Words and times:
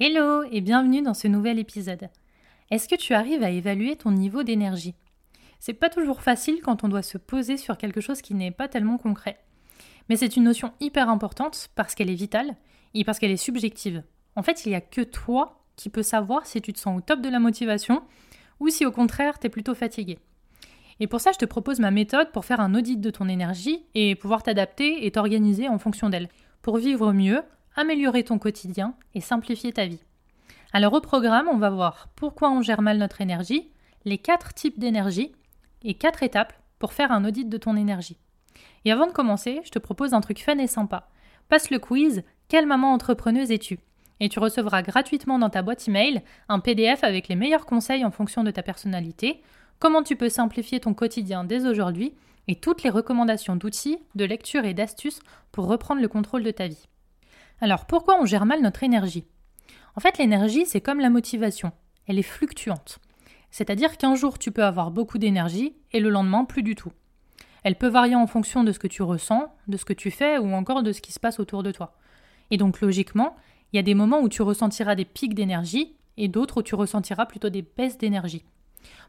Hello 0.00 0.42
et 0.50 0.60
bienvenue 0.60 1.02
dans 1.02 1.14
ce 1.14 1.28
nouvel 1.28 1.60
épisode. 1.60 2.08
Est-ce 2.72 2.88
que 2.88 2.96
tu 2.96 3.14
arrives 3.14 3.44
à 3.44 3.50
évaluer 3.50 3.94
ton 3.94 4.10
niveau 4.10 4.42
d'énergie? 4.42 4.96
C'est 5.60 5.72
pas 5.72 5.88
toujours 5.88 6.20
facile 6.20 6.58
quand 6.64 6.82
on 6.82 6.88
doit 6.88 7.04
se 7.04 7.16
poser 7.16 7.56
sur 7.56 7.78
quelque 7.78 8.00
chose 8.00 8.20
qui 8.20 8.34
n'est 8.34 8.50
pas 8.50 8.66
tellement 8.66 8.98
concret. 8.98 9.38
Mais 10.08 10.16
c'est 10.16 10.34
une 10.34 10.42
notion 10.42 10.72
hyper 10.80 11.08
importante 11.08 11.68
parce 11.76 11.94
qu'elle 11.94 12.10
est 12.10 12.14
vitale 12.14 12.56
et 12.94 13.04
parce 13.04 13.20
qu'elle 13.20 13.30
est 13.30 13.36
subjective. 13.36 14.02
En 14.34 14.42
fait, 14.42 14.66
il 14.66 14.70
n'y 14.70 14.74
a 14.74 14.80
que 14.80 15.00
toi 15.00 15.64
qui 15.76 15.90
peux 15.90 16.02
savoir 16.02 16.44
si 16.44 16.60
tu 16.60 16.72
te 16.72 16.80
sens 16.80 16.98
au 16.98 17.00
top 17.00 17.20
de 17.20 17.28
la 17.28 17.38
motivation 17.38 18.02
ou 18.58 18.70
si 18.70 18.84
au 18.84 18.90
contraire 18.90 19.38
tu 19.38 19.46
es 19.46 19.50
plutôt 19.50 19.76
fatigué. 19.76 20.18
Et 20.98 21.06
pour 21.06 21.20
ça, 21.20 21.30
je 21.30 21.38
te 21.38 21.44
propose 21.44 21.78
ma 21.78 21.92
méthode 21.92 22.32
pour 22.32 22.44
faire 22.44 22.58
un 22.58 22.74
audit 22.74 23.00
de 23.00 23.10
ton 23.10 23.28
énergie 23.28 23.84
et 23.94 24.16
pouvoir 24.16 24.42
t'adapter 24.42 25.06
et 25.06 25.12
t'organiser 25.12 25.68
en 25.68 25.78
fonction 25.78 26.08
d'elle, 26.08 26.30
pour 26.62 26.78
vivre 26.78 27.12
mieux 27.12 27.44
améliorer 27.76 28.24
ton 28.24 28.38
quotidien 28.38 28.94
et 29.14 29.20
simplifier 29.20 29.72
ta 29.72 29.86
vie. 29.86 30.02
Alors 30.72 30.92
au 30.92 31.00
programme, 31.00 31.48
on 31.48 31.58
va 31.58 31.70
voir 31.70 32.08
pourquoi 32.16 32.50
on 32.50 32.62
gère 32.62 32.82
mal 32.82 32.98
notre 32.98 33.20
énergie, 33.20 33.70
les 34.04 34.18
quatre 34.18 34.54
types 34.54 34.78
d'énergie 34.78 35.32
et 35.82 35.94
quatre 35.94 36.22
étapes 36.22 36.52
pour 36.78 36.92
faire 36.92 37.12
un 37.12 37.24
audit 37.24 37.48
de 37.48 37.58
ton 37.58 37.76
énergie. 37.76 38.18
Et 38.84 38.92
avant 38.92 39.06
de 39.06 39.12
commencer, 39.12 39.60
je 39.64 39.70
te 39.70 39.78
propose 39.78 40.14
un 40.14 40.20
truc 40.20 40.42
fun 40.42 40.58
et 40.58 40.66
sympa. 40.66 41.08
Passe 41.48 41.70
le 41.70 41.78
quiz 41.78 42.24
Quelle 42.48 42.66
maman 42.66 42.92
entrepreneuse 42.92 43.50
es-tu? 43.50 43.78
Et 44.20 44.28
tu 44.28 44.38
recevras 44.38 44.82
gratuitement 44.82 45.38
dans 45.38 45.50
ta 45.50 45.62
boîte 45.62 45.86
email 45.88 46.22
un 46.48 46.60
PDF 46.60 47.02
avec 47.04 47.28
les 47.28 47.36
meilleurs 47.36 47.66
conseils 47.66 48.04
en 48.04 48.10
fonction 48.10 48.44
de 48.44 48.50
ta 48.50 48.62
personnalité, 48.62 49.42
comment 49.78 50.02
tu 50.02 50.16
peux 50.16 50.28
simplifier 50.28 50.80
ton 50.80 50.94
quotidien 50.94 51.44
dès 51.44 51.66
aujourd'hui 51.66 52.14
et 52.46 52.56
toutes 52.56 52.82
les 52.82 52.90
recommandations 52.90 53.56
d'outils, 53.56 53.98
de 54.14 54.24
lecture 54.24 54.64
et 54.64 54.74
d'astuces 54.74 55.20
pour 55.50 55.66
reprendre 55.66 56.00
le 56.00 56.08
contrôle 56.08 56.42
de 56.42 56.50
ta 56.50 56.68
vie. 56.68 56.88
Alors 57.60 57.86
pourquoi 57.86 58.20
on 58.20 58.26
gère 58.26 58.46
mal 58.46 58.62
notre 58.62 58.82
énergie? 58.82 59.24
En 59.96 60.00
fait, 60.00 60.18
l'énergie, 60.18 60.66
c'est 60.66 60.80
comme 60.80 61.00
la 61.00 61.10
motivation. 61.10 61.72
Elle 62.06 62.18
est 62.18 62.22
fluctuante. 62.22 62.98
C'est-à-dire 63.50 63.96
qu'un 63.96 64.16
jour, 64.16 64.38
tu 64.38 64.50
peux 64.50 64.64
avoir 64.64 64.90
beaucoup 64.90 65.18
d'énergie 65.18 65.76
et 65.92 66.00
le 66.00 66.10
lendemain, 66.10 66.44
plus 66.44 66.62
du 66.62 66.74
tout. 66.74 66.92
Elle 67.62 67.76
peut 67.76 67.88
varier 67.88 68.16
en 68.16 68.26
fonction 68.26 68.64
de 68.64 68.72
ce 68.72 68.78
que 68.78 68.88
tu 68.88 69.02
ressens, 69.02 69.54
de 69.68 69.76
ce 69.76 69.84
que 69.84 69.92
tu 69.92 70.10
fais 70.10 70.38
ou 70.38 70.52
encore 70.52 70.82
de 70.82 70.92
ce 70.92 71.00
qui 71.00 71.12
se 71.12 71.20
passe 71.20 71.38
autour 71.38 71.62
de 71.62 71.70
toi. 71.70 71.96
Et 72.50 72.56
donc, 72.56 72.80
logiquement, 72.80 73.36
il 73.72 73.76
y 73.76 73.78
a 73.78 73.82
des 73.82 73.94
moments 73.94 74.20
où 74.20 74.28
tu 74.28 74.42
ressentiras 74.42 74.96
des 74.96 75.04
pics 75.04 75.34
d'énergie 75.34 75.96
et 76.16 76.28
d'autres 76.28 76.58
où 76.58 76.62
tu 76.62 76.74
ressentiras 76.74 77.26
plutôt 77.26 77.48
des 77.48 77.62
baisses 77.62 77.98
d'énergie. 77.98 78.44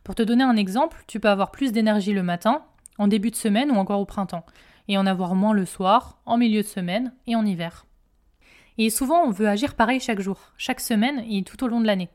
Pour 0.04 0.16
te 0.16 0.24
donner 0.24 0.44
un 0.44 0.56
exemple, 0.56 1.04
tu 1.08 1.20
peux 1.20 1.30
avoir 1.30 1.52
plus 1.52 1.72
d'énergie 1.72 2.14
le 2.14 2.24
matin, 2.24 2.64
en 2.98 3.08
début 3.08 3.32
de 3.32 3.36
semaine 3.36 3.72
ou 3.72 3.76
encore 3.76 4.00
au 4.00 4.06
printemps, 4.06 4.46
et 4.88 4.98
en 4.98 5.06
avoir 5.06 5.36
moins 5.36 5.54
le 5.54 5.66
soir, 5.66 6.20
en 6.26 6.38
milieu 6.38 6.62
de 6.62 6.68
semaine 6.68 7.14
et 7.28 7.36
en 7.36 7.46
hiver. 7.46 7.86
Et 8.78 8.90
souvent, 8.90 9.24
on 9.24 9.32
veut 9.32 9.48
agir 9.48 9.76
pareil 9.76 10.00
chaque 10.00 10.20
jour, 10.20 10.52
chaque 10.58 10.80
semaine 10.80 11.24
et 11.30 11.44
tout 11.44 11.64
au 11.64 11.68
long 11.68 11.80
de 11.80 11.86
l'année. 11.86 12.10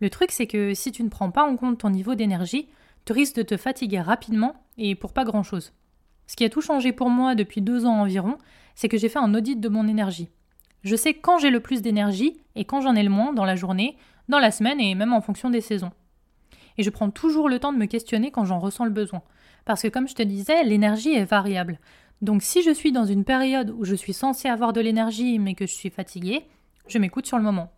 Le 0.00 0.10
truc, 0.10 0.32
c'est 0.32 0.46
que 0.46 0.74
si 0.74 0.92
tu 0.92 1.02
ne 1.02 1.08
prends 1.08 1.30
pas 1.30 1.44
en 1.44 1.56
compte 1.56 1.78
ton 1.78 1.90
niveau 1.90 2.14
d'énergie, 2.14 2.68
tu 3.04 3.12
risques 3.12 3.36
de 3.36 3.42
te 3.42 3.56
fatiguer 3.56 4.00
rapidement 4.00 4.54
et 4.78 4.94
pour 4.94 5.12
pas 5.12 5.24
grand-chose. 5.24 5.72
Ce 6.26 6.36
qui 6.36 6.44
a 6.44 6.48
tout 6.48 6.60
changé 6.60 6.92
pour 6.92 7.10
moi 7.10 7.34
depuis 7.34 7.60
deux 7.60 7.86
ans 7.86 8.00
environ, 8.00 8.38
c'est 8.74 8.88
que 8.88 8.96
j'ai 8.96 9.08
fait 9.08 9.18
un 9.18 9.34
audit 9.34 9.60
de 9.60 9.68
mon 9.68 9.88
énergie. 9.88 10.28
Je 10.82 10.96
sais 10.96 11.14
quand 11.14 11.38
j'ai 11.38 11.50
le 11.50 11.60
plus 11.60 11.82
d'énergie 11.82 12.40
et 12.54 12.64
quand 12.64 12.80
j'en 12.80 12.94
ai 12.94 13.02
le 13.02 13.10
moins 13.10 13.32
dans 13.32 13.44
la 13.44 13.56
journée, 13.56 13.96
dans 14.28 14.38
la 14.38 14.50
semaine 14.50 14.80
et 14.80 14.94
même 14.94 15.12
en 15.12 15.20
fonction 15.20 15.50
des 15.50 15.60
saisons. 15.60 15.92
Et 16.78 16.82
je 16.82 16.90
prends 16.90 17.10
toujours 17.10 17.48
le 17.48 17.58
temps 17.58 17.72
de 17.72 17.78
me 17.78 17.86
questionner 17.86 18.30
quand 18.30 18.44
j'en 18.44 18.58
ressens 18.58 18.84
le 18.84 18.90
besoin. 18.90 19.22
Parce 19.64 19.82
que 19.82 19.88
comme 19.88 20.08
je 20.08 20.14
te 20.14 20.22
disais, 20.22 20.64
l'énergie 20.64 21.12
est 21.12 21.24
variable. 21.24 21.78
Donc 22.22 22.42
si 22.42 22.62
je 22.62 22.70
suis 22.70 22.92
dans 22.92 23.06
une 23.06 23.24
période 23.24 23.70
où 23.70 23.84
je 23.84 23.94
suis 23.94 24.12
censée 24.12 24.48
avoir 24.48 24.72
de 24.72 24.80
l'énergie 24.80 25.38
mais 25.38 25.54
que 25.54 25.66
je 25.66 25.74
suis 25.74 25.90
fatiguée, 25.90 26.44
je 26.86 26.98
m'écoute 26.98 27.26
sur 27.26 27.38
le 27.38 27.42
moment. 27.42 27.72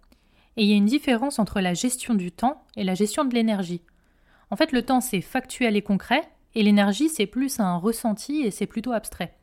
Et 0.56 0.64
il 0.64 0.69
y 0.69 0.72
a 0.72 0.76
une 0.76 0.86
différence 0.86 1.38
entre 1.38 1.60
la 1.60 1.75
gestion 1.75 2.14
du 2.14 2.32
temps 2.32 2.62
et 2.76 2.84
la 2.84 2.94
gestion 2.94 3.25
de 3.25 3.34
l'énergie. 3.34 3.82
En 4.50 4.56
fait, 4.56 4.72
le 4.72 4.82
temps 4.82 5.00
c'est 5.00 5.20
factuel 5.20 5.76
et 5.76 5.82
concret, 5.82 6.28
et 6.54 6.62
l'énergie 6.62 7.08
c'est 7.08 7.26
plus 7.26 7.60
un 7.60 7.76
ressenti 7.76 8.42
et 8.42 8.50
c'est 8.50 8.66
plutôt 8.66 8.92
abstrait. 8.92 9.34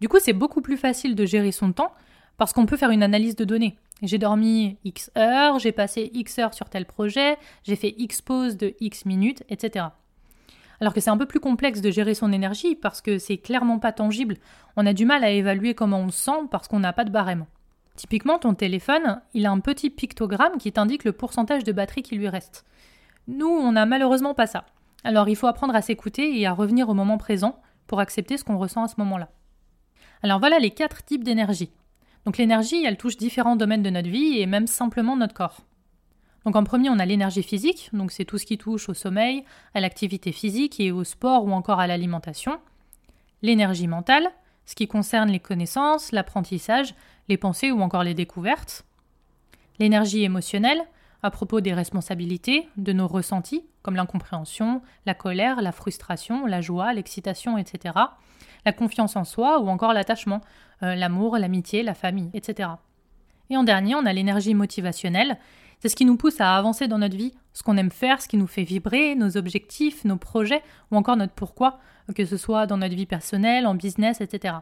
Du 0.00 0.08
coup, 0.08 0.18
c'est 0.18 0.32
beaucoup 0.32 0.62
plus 0.62 0.76
facile 0.76 1.14
de 1.14 1.24
gérer 1.24 1.52
son 1.52 1.72
temps 1.72 1.92
parce 2.36 2.52
qu'on 2.52 2.66
peut 2.66 2.76
faire 2.76 2.90
une 2.90 3.04
analyse 3.04 3.36
de 3.36 3.44
données. 3.44 3.76
J'ai 4.02 4.18
dormi 4.18 4.78
X 4.84 5.12
heures, 5.16 5.60
j'ai 5.60 5.70
passé 5.70 6.10
X 6.12 6.40
heures 6.40 6.54
sur 6.54 6.68
tel 6.68 6.86
projet, 6.86 7.36
j'ai 7.62 7.76
fait 7.76 7.94
X 7.98 8.20
pause 8.20 8.56
de 8.56 8.74
X 8.80 9.04
minutes, 9.06 9.44
etc. 9.48 9.86
Alors 10.82 10.94
que 10.94 11.00
c'est 11.00 11.10
un 11.10 11.16
peu 11.16 11.26
plus 11.26 11.38
complexe 11.38 11.80
de 11.80 11.92
gérer 11.92 12.12
son 12.12 12.32
énergie 12.32 12.74
parce 12.74 13.00
que 13.00 13.18
c'est 13.18 13.36
clairement 13.36 13.78
pas 13.78 13.92
tangible. 13.92 14.38
On 14.76 14.84
a 14.84 14.92
du 14.92 15.06
mal 15.06 15.22
à 15.22 15.30
évaluer 15.30 15.74
comment 15.74 16.00
on 16.00 16.10
se 16.10 16.24
sent 16.24 16.48
parce 16.50 16.66
qu'on 16.66 16.80
n'a 16.80 16.92
pas 16.92 17.04
de 17.04 17.12
barème. 17.12 17.46
Typiquement, 17.94 18.40
ton 18.40 18.54
téléphone, 18.54 19.20
il 19.32 19.46
a 19.46 19.52
un 19.52 19.60
petit 19.60 19.90
pictogramme 19.90 20.58
qui 20.58 20.72
t'indique 20.72 21.04
le 21.04 21.12
pourcentage 21.12 21.62
de 21.62 21.70
batterie 21.70 22.02
qui 22.02 22.16
lui 22.16 22.28
reste. 22.28 22.64
Nous, 23.28 23.46
on 23.46 23.70
n'a 23.70 23.86
malheureusement 23.86 24.34
pas 24.34 24.48
ça. 24.48 24.64
Alors 25.04 25.28
il 25.28 25.36
faut 25.36 25.46
apprendre 25.46 25.76
à 25.76 25.82
s'écouter 25.82 26.40
et 26.40 26.48
à 26.48 26.52
revenir 26.52 26.88
au 26.88 26.94
moment 26.94 27.16
présent 27.16 27.60
pour 27.86 28.00
accepter 28.00 28.36
ce 28.36 28.42
qu'on 28.42 28.58
ressent 28.58 28.82
à 28.82 28.88
ce 28.88 28.96
moment-là. 28.98 29.28
Alors 30.24 30.40
voilà 30.40 30.58
les 30.58 30.72
quatre 30.72 31.04
types 31.04 31.22
d'énergie. 31.22 31.70
Donc 32.26 32.38
l'énergie, 32.38 32.84
elle 32.84 32.96
touche 32.96 33.16
différents 33.16 33.54
domaines 33.54 33.84
de 33.84 33.90
notre 33.90 34.10
vie 34.10 34.40
et 34.40 34.46
même 34.46 34.66
simplement 34.66 35.14
notre 35.14 35.34
corps. 35.34 35.60
Donc 36.44 36.56
en 36.56 36.64
premier, 36.64 36.90
on 36.90 36.98
a 36.98 37.06
l'énergie 37.06 37.42
physique, 37.42 37.90
donc 37.92 38.10
c'est 38.10 38.24
tout 38.24 38.38
ce 38.38 38.46
qui 38.46 38.58
touche 38.58 38.88
au 38.88 38.94
sommeil, 38.94 39.44
à 39.74 39.80
l'activité 39.80 40.32
physique 40.32 40.80
et 40.80 40.90
au 40.90 41.04
sport 41.04 41.44
ou 41.44 41.52
encore 41.52 41.78
à 41.78 41.86
l'alimentation. 41.86 42.58
L'énergie 43.42 43.86
mentale, 43.86 44.28
ce 44.66 44.74
qui 44.74 44.88
concerne 44.88 45.30
les 45.30 45.40
connaissances, 45.40 46.12
l'apprentissage, 46.12 46.94
les 47.28 47.36
pensées 47.36 47.70
ou 47.70 47.80
encore 47.80 48.04
les 48.04 48.14
découvertes. 48.14 48.84
L'énergie 49.78 50.22
émotionnelle, 50.22 50.82
à 51.22 51.30
propos 51.30 51.60
des 51.60 51.72
responsabilités, 51.72 52.68
de 52.76 52.92
nos 52.92 53.06
ressentis, 53.06 53.64
comme 53.82 53.96
l'incompréhension, 53.96 54.82
la 55.06 55.14
colère, 55.14 55.60
la 55.60 55.72
frustration, 55.72 56.46
la 56.46 56.60
joie, 56.60 56.92
l'excitation, 56.92 57.58
etc. 57.58 57.94
La 58.64 58.72
confiance 58.72 59.16
en 59.16 59.24
soi 59.24 59.60
ou 59.60 59.68
encore 59.68 59.92
l'attachement, 59.92 60.40
euh, 60.82 60.94
l'amour, 60.94 61.36
l'amitié, 61.38 61.82
la 61.82 61.94
famille, 61.94 62.30
etc. 62.34 62.70
Et 63.50 63.56
en 63.56 63.64
dernier, 63.64 63.94
on 63.94 64.06
a 64.06 64.12
l'énergie 64.12 64.54
motivationnelle, 64.54 65.38
c'est 65.82 65.88
ce 65.88 65.96
qui 65.96 66.04
nous 66.04 66.16
pousse 66.16 66.40
à 66.40 66.56
avancer 66.56 66.86
dans 66.86 66.98
notre 66.98 67.16
vie, 67.16 67.34
ce 67.54 67.64
qu'on 67.64 67.76
aime 67.76 67.90
faire, 67.90 68.22
ce 68.22 68.28
qui 68.28 68.36
nous 68.36 68.46
fait 68.46 68.62
vibrer, 68.62 69.16
nos 69.16 69.36
objectifs, 69.36 70.04
nos 70.04 70.16
projets 70.16 70.62
ou 70.92 70.96
encore 70.96 71.16
notre 71.16 71.32
pourquoi, 71.32 71.80
que 72.14 72.24
ce 72.24 72.36
soit 72.36 72.68
dans 72.68 72.76
notre 72.76 72.94
vie 72.94 73.04
personnelle, 73.04 73.66
en 73.66 73.74
business, 73.74 74.20
etc. 74.20 74.58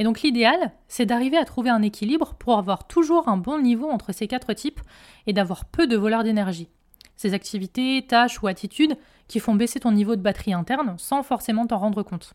Et 0.00 0.02
donc 0.02 0.22
l'idéal, 0.22 0.72
c'est 0.88 1.06
d'arriver 1.06 1.36
à 1.36 1.44
trouver 1.44 1.70
un 1.70 1.82
équilibre 1.82 2.34
pour 2.34 2.58
avoir 2.58 2.88
toujours 2.88 3.28
un 3.28 3.36
bon 3.36 3.60
niveau 3.60 3.88
entre 3.88 4.12
ces 4.12 4.26
quatre 4.26 4.54
types 4.54 4.80
et 5.28 5.32
d'avoir 5.32 5.66
peu 5.66 5.86
de 5.86 5.96
voleurs 5.96 6.24
d'énergie. 6.24 6.68
Ces 7.14 7.32
activités, 7.32 8.04
tâches 8.04 8.42
ou 8.42 8.48
attitudes 8.48 8.96
qui 9.28 9.38
font 9.38 9.54
baisser 9.54 9.78
ton 9.78 9.92
niveau 9.92 10.16
de 10.16 10.20
batterie 10.20 10.52
interne 10.52 10.96
sans 10.98 11.22
forcément 11.22 11.68
t'en 11.68 11.78
rendre 11.78 12.02
compte. 12.02 12.34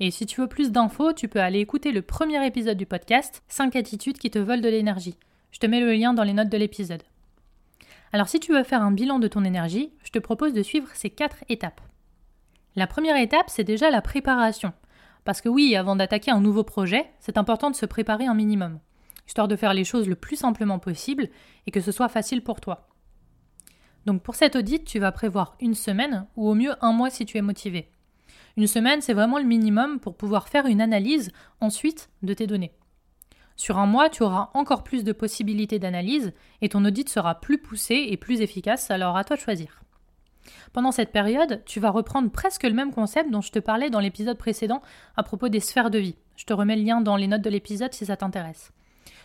Et 0.00 0.10
si 0.10 0.24
tu 0.24 0.40
veux 0.40 0.46
plus 0.46 0.72
d'infos, 0.72 1.12
tu 1.12 1.28
peux 1.28 1.42
aller 1.42 1.58
écouter 1.58 1.92
le 1.92 2.00
premier 2.00 2.46
épisode 2.46 2.78
du 2.78 2.86
podcast 2.86 3.42
5 3.48 3.76
attitudes 3.76 4.16
qui 4.16 4.30
te 4.30 4.38
volent 4.38 4.62
de 4.62 4.68
l'énergie. 4.70 5.18
Je 5.50 5.58
te 5.58 5.66
mets 5.66 5.80
le 5.80 5.92
lien 5.92 6.14
dans 6.14 6.24
les 6.24 6.32
notes 6.32 6.48
de 6.48 6.56
l'épisode. 6.56 7.02
Alors 8.12 8.28
si 8.28 8.40
tu 8.40 8.52
veux 8.52 8.62
faire 8.62 8.82
un 8.82 8.90
bilan 8.90 9.18
de 9.18 9.28
ton 9.28 9.44
énergie, 9.44 9.92
je 10.02 10.10
te 10.10 10.18
propose 10.18 10.52
de 10.52 10.62
suivre 10.62 10.88
ces 10.94 11.10
quatre 11.10 11.44
étapes. 11.48 11.80
La 12.76 12.86
première 12.86 13.16
étape, 13.16 13.48
c'est 13.50 13.64
déjà 13.64 13.90
la 13.90 14.02
préparation. 14.02 14.72
Parce 15.24 15.40
que 15.40 15.48
oui, 15.48 15.76
avant 15.76 15.96
d'attaquer 15.96 16.30
un 16.30 16.40
nouveau 16.40 16.64
projet, 16.64 17.10
c'est 17.20 17.36
important 17.36 17.70
de 17.70 17.76
se 17.76 17.86
préparer 17.86 18.26
un 18.26 18.34
minimum, 18.34 18.78
histoire 19.26 19.48
de 19.48 19.56
faire 19.56 19.74
les 19.74 19.84
choses 19.84 20.08
le 20.08 20.14
plus 20.14 20.36
simplement 20.36 20.78
possible 20.78 21.28
et 21.66 21.70
que 21.70 21.80
ce 21.80 21.92
soit 21.92 22.08
facile 22.08 22.42
pour 22.42 22.60
toi. 22.60 22.88
Donc 24.06 24.22
pour 24.22 24.36
cet 24.36 24.56
audit, 24.56 24.84
tu 24.84 24.98
vas 24.98 25.12
prévoir 25.12 25.56
une 25.60 25.74
semaine 25.74 26.26
ou 26.36 26.48
au 26.48 26.54
mieux 26.54 26.72
un 26.80 26.92
mois 26.92 27.10
si 27.10 27.26
tu 27.26 27.36
es 27.36 27.42
motivé. 27.42 27.90
Une 28.56 28.66
semaine, 28.66 29.02
c'est 29.02 29.12
vraiment 29.12 29.38
le 29.38 29.44
minimum 29.44 30.00
pour 30.00 30.16
pouvoir 30.16 30.48
faire 30.48 30.66
une 30.66 30.80
analyse 30.80 31.30
ensuite 31.60 32.08
de 32.22 32.32
tes 32.32 32.46
données. 32.46 32.72
Sur 33.58 33.78
un 33.78 33.86
mois, 33.86 34.08
tu 34.08 34.22
auras 34.22 34.50
encore 34.54 34.84
plus 34.84 35.02
de 35.02 35.12
possibilités 35.12 35.80
d'analyse 35.80 36.32
et 36.62 36.68
ton 36.68 36.84
audit 36.84 37.08
sera 37.08 37.40
plus 37.40 37.58
poussé 37.58 38.06
et 38.08 38.16
plus 38.16 38.40
efficace, 38.40 38.88
alors 38.92 39.16
à 39.16 39.24
toi 39.24 39.34
de 39.34 39.40
choisir. 39.40 39.82
Pendant 40.72 40.92
cette 40.92 41.10
période, 41.10 41.62
tu 41.66 41.80
vas 41.80 41.90
reprendre 41.90 42.30
presque 42.30 42.62
le 42.62 42.72
même 42.72 42.92
concept 42.92 43.32
dont 43.32 43.40
je 43.40 43.50
te 43.50 43.58
parlais 43.58 43.90
dans 43.90 43.98
l'épisode 43.98 44.38
précédent 44.38 44.80
à 45.16 45.24
propos 45.24 45.48
des 45.48 45.58
sphères 45.58 45.90
de 45.90 45.98
vie. 45.98 46.14
Je 46.36 46.44
te 46.44 46.52
remets 46.52 46.76
le 46.76 46.84
lien 46.84 47.00
dans 47.00 47.16
les 47.16 47.26
notes 47.26 47.42
de 47.42 47.50
l'épisode 47.50 47.92
si 47.92 48.06
ça 48.06 48.16
t'intéresse. 48.16 48.70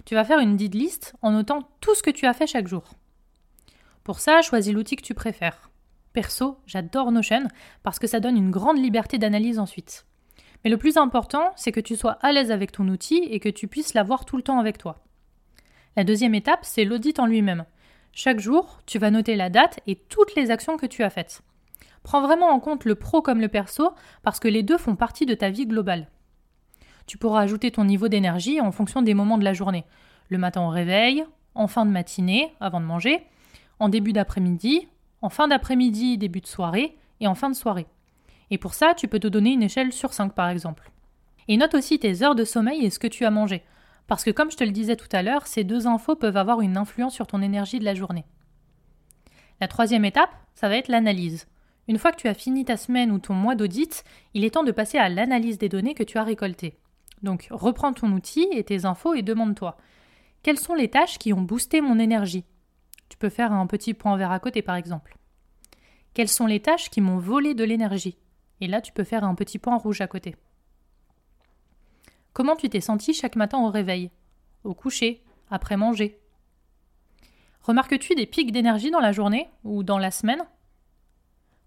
Tu 0.04 0.16
vas 0.16 0.26
faire 0.26 0.40
une 0.40 0.58
did 0.58 0.74
list 0.74 1.14
en 1.22 1.30
notant 1.30 1.70
tout 1.80 1.94
ce 1.94 2.02
que 2.02 2.10
tu 2.10 2.26
as 2.26 2.34
fait 2.34 2.48
chaque 2.48 2.68
jour. 2.68 2.84
Pour 4.04 4.20
ça, 4.20 4.42
choisis 4.42 4.74
l'outil 4.74 4.96
que 4.96 5.06
tu 5.06 5.14
préfères. 5.14 5.70
Perso, 6.12 6.58
j'adore 6.66 7.12
Notion 7.12 7.48
parce 7.84 8.00
que 8.00 8.08
ça 8.08 8.20
donne 8.20 8.36
une 8.36 8.52
grande 8.52 8.80
liberté 8.80 9.20
d'analyse 9.20 9.60
ensuite. 9.60 10.08
Mais 10.64 10.70
le 10.70 10.78
plus 10.78 10.98
important, 10.98 11.52
c'est 11.56 11.72
que 11.72 11.80
tu 11.80 11.96
sois 11.96 12.18
à 12.22 12.32
l'aise 12.32 12.52
avec 12.52 12.72
ton 12.72 12.88
outil 12.88 13.28
et 13.30 13.40
que 13.40 13.50
tu 13.50 13.68
puisses 13.68 13.94
l'avoir 13.94 14.26
tout 14.26 14.38
le 14.38 14.44
temps 14.44 14.60
avec 14.60 14.78
toi. 14.78 15.04
La 15.96 16.04
deuxième 16.04 16.36
étape, 16.36 16.64
c'est 16.64 16.86
l'audit 16.86 17.20
en 17.20 17.26
lui-même. 17.26 17.66
Chaque 18.14 18.40
jour, 18.40 18.80
tu 18.86 19.00
vas 19.00 19.12
noter 19.12 19.36
la 19.36 19.50
date 19.50 19.80
et 19.88 19.96
toutes 19.96 20.36
les 20.36 20.52
actions 20.52 20.78
que 20.78 20.86
tu 20.86 21.04
as 21.04 21.10
faites. 21.10 21.42
Prends 22.04 22.22
vraiment 22.22 22.50
en 22.50 22.60
compte 22.60 22.86
le 22.86 22.96
pro 22.96 23.22
comme 23.22 23.42
le 23.42 23.48
perso 23.48 23.94
parce 24.22 24.40
que 24.40 24.48
les 24.48 24.64
deux 24.64 24.78
font 24.78 24.96
partie 24.96 25.26
de 25.26 25.34
ta 25.34 25.50
vie 25.50 25.66
globale. 25.66 26.08
Tu 27.08 27.18
pourras 27.18 27.42
ajouter 27.42 27.72
ton 27.72 27.86
niveau 27.86 28.08
d'énergie 28.08 28.62
en 28.62 28.72
fonction 28.72 29.02
des 29.02 29.14
moments 29.14 29.38
de 29.38 29.44
la 29.44 29.54
journée. 29.54 29.86
Le 30.30 30.38
matin 30.38 30.62
au 30.62 30.70
réveil, 30.70 31.26
en 31.56 31.68
fin 31.68 31.86
de 31.86 31.92
matinée, 31.92 32.54
avant 32.60 32.80
de 32.80 32.86
manger, 32.86 33.26
en 33.80 33.90
début 33.90 34.14
d'après-midi, 34.14 34.88
en 35.22 35.30
fin 35.30 35.48
d'après-midi, 35.48 36.18
début 36.18 36.42
de 36.42 36.48
soirée 36.48 36.98
et 37.20 37.28
en 37.28 37.36
fin 37.36 37.50
de 37.50 37.56
soirée. 37.56 37.88
Et 38.52 38.58
pour 38.58 38.74
ça, 38.74 38.94
tu 38.94 39.08
peux 39.08 39.20
te 39.20 39.28
donner 39.28 39.52
une 39.52 39.64
échelle 39.64 39.92
sur 39.92 40.14
5 40.14 40.34
par 40.34 40.50
exemple. 40.50 40.92
Et 41.48 41.58
note 41.58 41.74
aussi 41.74 42.00
tes 42.00 42.24
heures 42.24 42.36
de 42.36 42.46
sommeil 42.46 42.86
et 42.86 42.90
ce 42.90 43.00
que 43.00 43.08
tu 43.08 43.26
as 43.26 43.32
mangé. 43.32 43.64
Parce 44.08 44.24
que 44.24 44.32
comme 44.32 44.52
je 44.52 44.58
te 44.58 44.64
le 44.64 44.72
disais 44.72 44.96
tout 44.96 45.08
à 45.12 45.24
l'heure, 45.24 45.48
ces 45.48 45.64
deux 45.64 45.88
infos 45.88 46.16
peuvent 46.16 46.38
avoir 46.38 46.62
une 46.62 46.78
influence 46.78 47.14
sur 47.14 47.28
ton 47.28 47.42
énergie 47.42 47.80
de 47.80 47.86
la 47.86 47.96
journée. 47.96 48.26
La 49.62 49.68
troisième 49.68 50.06
étape, 50.06 50.34
ça 50.56 50.70
va 50.70 50.78
être 50.78 50.90
l'analyse. 50.90 51.48
Une 51.88 51.98
fois 51.98 52.12
que 52.12 52.22
tu 52.22 52.28
as 52.28 52.34
fini 52.34 52.66
ta 52.66 52.78
semaine 52.78 53.12
ou 53.12 53.20
ton 53.20 53.34
mois 53.34 53.56
d'audit, 53.56 54.04
il 54.34 54.44
est 54.44 54.52
temps 54.52 54.64
de 54.64 54.72
passer 54.72 54.98
à 54.98 55.10
l'analyse 55.10 55.58
des 55.58 55.70
données 55.70 55.96
que 55.96 56.04
tu 56.04 56.18
as 56.18 56.24
récoltées. 56.24 56.78
Donc 57.22 57.48
reprends 57.52 57.94
ton 57.94 58.12
outil 58.12 58.48
et 58.52 58.64
tes 58.64 58.86
infos 58.86 59.14
et 59.14 59.22
demande-toi 59.22 59.78
quelles 60.44 60.60
sont 60.60 60.76
les 60.76 60.90
tâches 60.90 61.18
qui 61.20 61.32
ont 61.32 61.42
boosté 61.42 61.80
mon 61.80 61.98
énergie? 61.98 62.44
Tu 63.08 63.18
peux 63.18 63.30
faire 63.30 63.54
un 63.54 63.66
petit 63.66 63.94
point 63.94 64.18
vert 64.18 64.32
à 64.32 64.40
côté 64.40 64.62
par 64.62 64.76
exemple. 64.76 65.18
Quelles 66.14 66.28
sont 66.28 66.46
les 66.46 66.60
tâches 66.60 66.90
qui 66.90 67.00
m'ont 67.00 67.18
volé 67.18 67.54
de 67.54 67.64
l'énergie? 67.64 68.18
Et 68.64 68.68
là 68.68 68.80
tu 68.80 68.94
peux 68.94 69.04
faire 69.04 69.26
un 69.26 69.36
petit 69.36 69.60
point 69.60 69.78
rouge 69.78 70.00
à 70.00 70.08
côté. 70.08 70.38
Comment 72.32 72.56
tu 72.56 72.70
t'es 72.70 72.80
senti 72.80 73.14
chaque 73.14 73.36
matin 73.36 73.58
au 73.60 73.70
réveil? 73.70 74.10
Au 74.64 74.74
coucher? 74.74 75.22
Après 75.52 75.76
manger? 75.76 76.18
Remarques-tu 77.64 78.16
des 78.16 78.26
pics 78.26 78.54
d'énergie 78.54 78.90
dans 78.90 79.02
la 79.02 79.12
journée 79.12 79.50
ou 79.66 79.84
dans 79.84 79.98
la 79.98 80.12
semaine? 80.12 80.46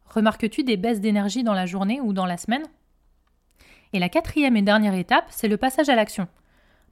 Remarques-tu 0.07 0.65
des 0.65 0.79
baisses 0.79 1.03
d'énergie 1.03 1.45
dans 1.45 1.53
la 1.53 1.67
journée 1.67 2.01
ou 2.01 2.15
dans 2.15 2.25
la 2.25 2.39
semaine? 2.39 2.65
Et 3.93 3.99
la 3.99 4.09
quatrième 4.09 4.57
et 4.57 4.63
dernière 4.63 4.95
étape, 4.95 5.27
c'est 5.29 5.49
le 5.49 5.59
passage 5.59 5.91
à 5.91 5.97
l'action. 5.97 6.29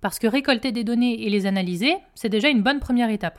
Parce 0.02 0.18
que 0.18 0.26
récolter 0.26 0.70
des 0.70 0.84
données 0.84 1.22
et 1.22 1.30
les 1.30 1.46
analyser, 1.46 1.96
c'est 2.14 2.28
déjà 2.28 2.50
une 2.50 2.62
bonne 2.62 2.80
première 2.80 3.08
étape. 3.08 3.38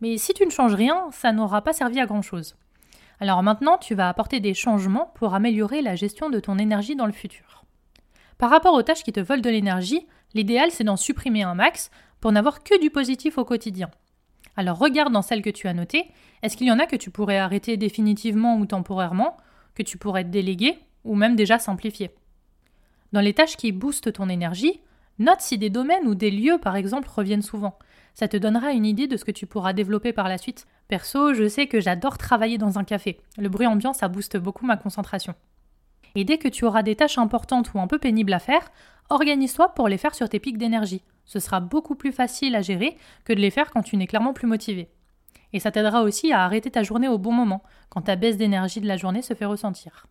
Mais 0.00 0.18
si 0.18 0.34
tu 0.34 0.46
ne 0.46 0.50
changes 0.50 0.74
rien, 0.74 1.10
ça 1.10 1.32
n'aura 1.32 1.62
pas 1.62 1.72
servi 1.72 1.98
à 1.98 2.06
grand-chose. 2.06 2.54
Alors 3.20 3.42
maintenant, 3.42 3.78
tu 3.78 3.94
vas 3.94 4.08
apporter 4.08 4.40
des 4.40 4.54
changements 4.54 5.12
pour 5.14 5.34
améliorer 5.34 5.82
la 5.82 5.94
gestion 5.94 6.30
de 6.30 6.40
ton 6.40 6.58
énergie 6.58 6.96
dans 6.96 7.06
le 7.06 7.12
futur. 7.12 7.64
Par 8.38 8.50
rapport 8.50 8.74
aux 8.74 8.82
tâches 8.82 9.04
qui 9.04 9.12
te 9.12 9.20
volent 9.20 9.42
de 9.42 9.50
l'énergie, 9.50 10.06
l'idéal 10.34 10.70
c'est 10.70 10.84
d'en 10.84 10.96
supprimer 10.96 11.42
un 11.42 11.54
max 11.54 11.90
pour 12.20 12.32
n'avoir 12.32 12.64
que 12.64 12.80
du 12.80 12.90
positif 12.90 13.36
au 13.36 13.44
quotidien. 13.44 13.90
Alors 14.56 14.78
regarde 14.78 15.12
dans 15.12 15.22
celles 15.22 15.42
que 15.42 15.50
tu 15.50 15.68
as 15.68 15.74
notées, 15.74 16.10
est-ce 16.42 16.56
qu'il 16.56 16.66
y 16.66 16.72
en 16.72 16.78
a 16.78 16.86
que 16.86 16.96
tu 16.96 17.10
pourrais 17.10 17.38
arrêter 17.38 17.76
définitivement 17.76 18.56
ou 18.56 18.66
temporairement, 18.66 19.36
que 19.74 19.82
tu 19.82 19.98
pourrais 19.98 20.24
déléguer 20.24 20.78
ou 21.04 21.14
même 21.14 21.36
déjà 21.36 21.58
simplifier? 21.58 22.10
Dans 23.12 23.20
les 23.20 23.34
tâches 23.34 23.56
qui 23.56 23.72
boostent 23.72 24.12
ton 24.12 24.28
énergie, 24.28 24.80
Note 25.20 25.42
si 25.42 25.58
des 25.58 25.68
domaines 25.68 26.06
ou 26.06 26.14
des 26.14 26.30
lieux, 26.30 26.56
par 26.56 26.76
exemple, 26.76 27.10
reviennent 27.14 27.42
souvent. 27.42 27.78
Ça 28.14 28.26
te 28.26 28.38
donnera 28.38 28.72
une 28.72 28.86
idée 28.86 29.06
de 29.06 29.18
ce 29.18 29.26
que 29.26 29.30
tu 29.30 29.44
pourras 29.44 29.74
développer 29.74 30.14
par 30.14 30.30
la 30.30 30.38
suite. 30.38 30.66
Perso, 30.90 31.32
je 31.32 31.48
sais 31.48 31.66
que 31.66 31.80
j'adore 31.80 32.18
travailler 32.18 32.58
dans 32.58 32.78
un 32.78 32.84
café. 32.84 33.20
Le 33.38 33.48
bruit 33.48 33.66
ambiant, 33.66 33.94
ça 33.94 34.08
booste 34.08 34.36
beaucoup 34.36 34.66
ma 34.66 34.76
concentration. 34.76 35.34
Et 36.14 36.24
dès 36.24 36.36
que 36.36 36.48
tu 36.48 36.66
auras 36.66 36.82
des 36.82 36.96
tâches 36.96 37.16
importantes 37.16 37.72
ou 37.72 37.80
un 37.80 37.86
peu 37.86 37.98
pénibles 37.98 38.32
à 38.32 38.40
faire, 38.40 38.70
organise-toi 39.08 39.72
pour 39.74 39.88
les 39.88 39.96
faire 39.96 40.14
sur 40.14 40.28
tes 40.28 40.40
pics 40.40 40.58
d'énergie. 40.58 41.02
Ce 41.24 41.38
sera 41.38 41.60
beaucoup 41.60 41.94
plus 41.94 42.12
facile 42.12 42.56
à 42.56 42.60
gérer 42.60 42.96
que 43.24 43.32
de 43.32 43.40
les 43.40 43.50
faire 43.50 43.70
quand 43.70 43.82
tu 43.82 43.96
n'es 43.96 44.06
clairement 44.06 44.34
plus 44.34 44.46
motivé. 44.46 44.90
Et 45.52 45.60
ça 45.60 45.70
t'aidera 45.70 46.02
aussi 46.02 46.32
à 46.32 46.44
arrêter 46.44 46.70
ta 46.70 46.82
journée 46.82 47.08
au 47.08 47.18
bon 47.18 47.32
moment, 47.32 47.62
quand 47.88 48.02
ta 48.02 48.16
baisse 48.16 48.36
d'énergie 48.36 48.80
de 48.80 48.88
la 48.88 48.96
journée 48.96 49.22
se 49.22 49.34
fait 49.34 49.46
ressentir. 49.46 50.06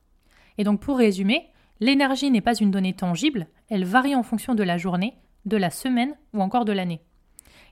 Et 0.58 0.64
donc 0.64 0.80
pour 0.80 0.98
résumer, 0.98 1.50
L'énergie 1.82 2.30
n'est 2.30 2.42
pas 2.42 2.56
une 2.56 2.72
donnée 2.72 2.94
tangible, 2.94 3.48
elle 3.70 3.86
varie 3.86 4.16
en 4.16 4.24
fonction 4.24 4.54
de 4.54 4.64
la 4.64 4.78
journée, 4.78 5.14
de 5.46 5.56
la 5.56 5.70
semaine 5.70 6.14
ou 6.34 6.42
encore 6.42 6.66
de 6.66 6.74
l'année. 6.74 7.02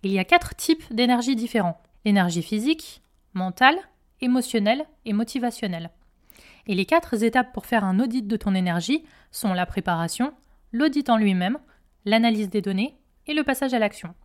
Il 0.04 0.12
y 0.12 0.20
a 0.20 0.24
quatre 0.24 0.56
types 0.56 0.84
d'énergie 0.94 1.36
différents. 1.36 1.82
L'énergie 2.08 2.42
physique, 2.42 3.02
mentale, 3.34 3.78
émotionnelle 4.22 4.86
et 5.04 5.12
motivationnelle. 5.12 5.90
Et 6.66 6.74
les 6.74 6.86
quatre 6.86 7.22
étapes 7.22 7.52
pour 7.52 7.66
faire 7.66 7.84
un 7.84 8.00
audit 8.00 8.26
de 8.26 8.38
ton 8.38 8.56
énergie 8.56 9.04
sont 9.30 9.54
la 9.54 9.66
préparation, 9.66 10.32
l'audit 10.72 11.10
en 11.10 11.18
lui-même, 11.18 11.58
l'analyse 12.06 12.50
des 12.50 12.62
données 12.62 12.96
et 13.26 13.34
le 13.34 13.44
passage 13.44 13.74
à 13.74 13.80
l'action. 13.80 14.16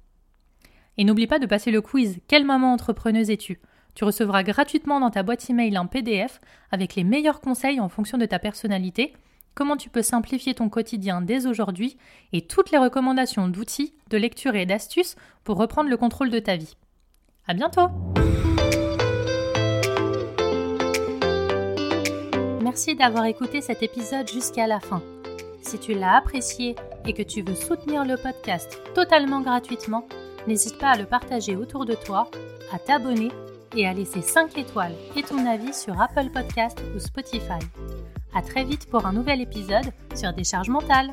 Et 0.97 1.03
n'oublie 1.03 1.27
pas 1.27 1.41
de 1.41 1.47
passer 1.47 1.73
le 1.73 1.81
quiz 1.81 2.21
Quelle 2.29 2.45
maman 2.45 2.73
entrepreneuse 2.73 3.31
es-tu? 3.31 3.61
Tu 3.97 4.05
recevras 4.05 4.45
gratuitement 4.45 5.01
dans 5.01 5.11
ta 5.11 5.25
boîte 5.25 5.51
email 5.51 5.77
un 5.77 5.87
PDF 5.87 6.41
avec 6.71 6.95
les 6.95 7.03
meilleurs 7.03 7.41
conseils 7.41 7.81
en 7.81 7.89
fonction 7.89 8.17
de 8.17 8.27
ta 8.27 8.39
personnalité 8.39 9.13
comment 9.57 9.77
tu 9.77 9.91
peux 9.91 10.03
simplifier 10.03 10.55
ton 10.55 10.69
quotidien 10.69 11.21
dès 11.21 11.47
aujourd'hui 11.47 11.97
et 12.33 12.47
toutes 12.47 12.71
les 12.71 12.79
recommandations 12.79 13.49
d'outils, 13.49 13.93
de 14.09 14.19
lecture 14.19 14.55
et 14.55 14.67
d'astuces 14.67 15.17
pour 15.43 15.57
reprendre 15.57 15.91
le 15.91 15.97
contrôle 15.97 16.31
de 16.31 16.39
ta 16.39 16.55
vie. 16.55 16.77
À 17.47 17.55
bientôt! 17.55 17.89
Merci 22.63 22.95
d'avoir 22.95 23.25
écouté 23.27 23.61
cet 23.61 23.83
épisode 23.83 24.29
jusqu'à 24.29 24.67
la 24.67 24.81
fin. 24.81 25.03
Si 25.61 25.79
tu 25.79 25.95
l'as 25.95 26.17
apprécié 26.17 26.77
et 27.07 27.13
que 27.13 27.23
tu 27.23 27.43
veux 27.43 27.55
soutenir 27.55 28.05
le 28.05 28.17
podcast 28.17 28.81
totalement 28.95 29.41
gratuitement, 29.41 30.07
n'hésite 30.47 30.79
pas 30.79 30.91
à 30.91 30.97
le 30.97 31.05
partager 31.05 31.57
autour 31.57 31.85
de 31.85 31.95
toi, 31.95 32.31
à 32.73 32.79
t'abonner 32.79 33.31
et 33.77 33.87
à 33.87 33.93
laisser 33.93 34.23
5 34.23 34.57
étoiles 34.59 34.95
et 35.17 35.23
ton 35.23 35.45
avis 35.47 35.75
sur 35.75 36.01
Apple 36.01 36.31
Podcast 36.33 36.81
ou 36.95 36.99
Spotify. 37.01 37.59
À 38.35 38.43
très 38.43 38.65
vite 38.65 38.89
pour 38.89 39.05
un 39.05 39.13
nouvel 39.13 39.41
épisode 39.41 39.93
sur 40.15 40.33
Décharge 40.33 40.69
mentale. 40.69 41.13